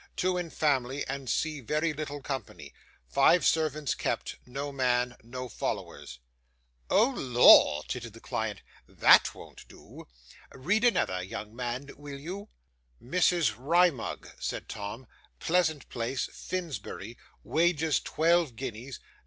[0.15, 2.73] Two in family, and see very little company.
[3.07, 4.37] Five servants kept.
[4.47, 5.15] No man.
[5.21, 6.17] No followers."'
[6.89, 8.63] 'Oh Lor!' tittered the client.
[8.87, 10.07] 'THAT won't do.
[10.55, 12.49] Read another, young man, will you?'
[12.99, 13.53] '"Mrs.
[13.55, 15.05] Wrymug,"' said Tom,
[15.37, 17.15] '"Pleasant Place, Finsbury.
[17.43, 18.99] Wages, twelve guineas.